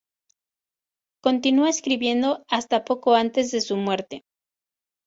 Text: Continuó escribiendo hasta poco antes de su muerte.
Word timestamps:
Continuó 1.21 1.67
escribiendo 1.67 2.43
hasta 2.49 2.83
poco 2.85 3.13
antes 3.13 3.51
de 3.51 3.61
su 3.61 3.77
muerte. 3.77 4.23